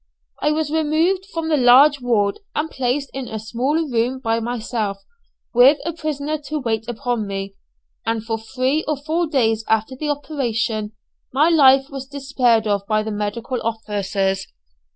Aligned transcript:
I 0.41 0.49
was 0.51 0.71
removed 0.71 1.27
from 1.27 1.49
the 1.49 1.57
large 1.57 2.01
ward, 2.01 2.39
and 2.55 2.71
placed 2.71 3.11
in 3.13 3.27
a 3.27 3.37
small 3.37 3.75
room 3.87 4.17
by 4.19 4.39
myself, 4.39 4.97
with 5.53 5.77
a 5.85 5.93
prisoner 5.93 6.39
to 6.39 6.57
wait 6.59 6.87
upon 6.87 7.27
me, 7.27 7.53
and 8.03 8.23
for 8.23 8.39
three 8.39 8.83
or 8.87 8.97
four 8.97 9.27
days 9.27 9.63
after 9.69 9.95
the 9.95 10.09
operation 10.09 10.93
my 11.31 11.49
life 11.49 11.91
was 11.91 12.07
despaired 12.07 12.65
of 12.65 12.81
by 12.87 13.03
the 13.03 13.11
medical 13.11 13.61
officers. 13.61 14.47